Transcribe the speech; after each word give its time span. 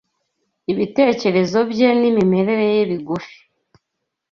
ibitekerezo 0.71 1.57
bye 1.71 1.89
n’imirebere 1.99 2.67
ye 2.77 2.83
bigufi 2.91 3.37